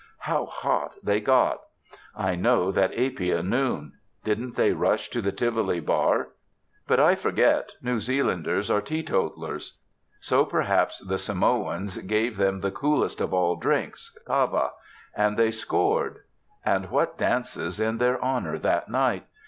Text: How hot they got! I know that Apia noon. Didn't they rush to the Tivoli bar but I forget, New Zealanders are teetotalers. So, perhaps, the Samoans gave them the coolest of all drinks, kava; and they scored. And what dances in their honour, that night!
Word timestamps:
How 0.21 0.47
hot 0.47 0.93
they 1.03 1.19
got! 1.21 1.59
I 2.15 2.33
know 2.33 2.71
that 2.71 2.89
Apia 2.97 3.43
noon. 3.43 3.99
Didn't 4.23 4.55
they 4.55 4.71
rush 4.73 5.11
to 5.11 5.21
the 5.21 5.31
Tivoli 5.31 5.79
bar 5.79 6.29
but 6.87 6.99
I 6.99 7.13
forget, 7.13 7.73
New 7.83 7.99
Zealanders 7.99 8.71
are 8.71 8.81
teetotalers. 8.81 9.77
So, 10.19 10.43
perhaps, 10.43 11.01
the 11.05 11.19
Samoans 11.19 11.97
gave 11.99 12.37
them 12.37 12.61
the 12.61 12.71
coolest 12.71 13.21
of 13.21 13.31
all 13.31 13.55
drinks, 13.57 14.17
kava; 14.25 14.71
and 15.15 15.37
they 15.37 15.51
scored. 15.51 16.23
And 16.65 16.89
what 16.89 17.19
dances 17.19 17.79
in 17.79 17.99
their 17.99 18.19
honour, 18.23 18.57
that 18.57 18.89
night! 18.89 19.27